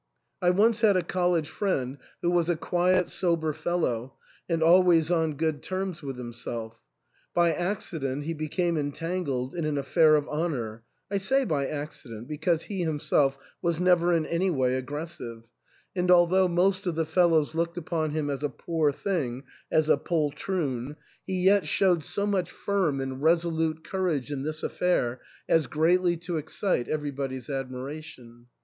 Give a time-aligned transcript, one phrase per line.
[0.41, 4.13] I once had a college friend who was a quiet, sober fel low,
[4.49, 6.81] and always on good terms with himself.
[7.35, 12.27] By acci dent he became entangled in an affair of honour,— I say by accident,
[12.27, 15.43] because he himself was never in any way aggressive;
[15.95, 19.97] and although most of the fellows looked upon him as a poor thing, as a
[19.97, 20.95] poltroon,
[21.27, 25.21] he yet showed 363 THE ENTAIL, so much firm and resolute courage in this affair
[25.47, 28.47] as greatlj to excite everybody's admiration.